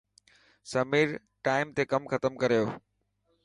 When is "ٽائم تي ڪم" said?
1.49-2.03